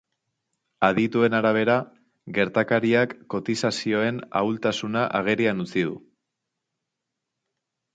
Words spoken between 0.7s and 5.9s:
Adituen arabera, gertakariak kotizazioen ahultasuna agerian utzi